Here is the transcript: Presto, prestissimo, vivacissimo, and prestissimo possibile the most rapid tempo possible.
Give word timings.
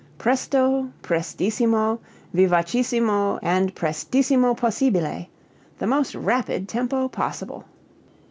Presto, 0.17 0.89
prestissimo, 1.03 1.99
vivacissimo, 2.33 3.37
and 3.43 3.75
prestissimo 3.75 4.55
possibile 4.57 5.27
the 5.77 5.85
most 5.85 6.15
rapid 6.15 6.67
tempo 6.67 7.07
possible. 7.07 7.65